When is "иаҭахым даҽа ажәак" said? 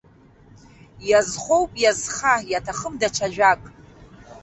2.51-3.61